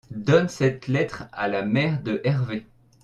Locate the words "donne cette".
0.15-0.87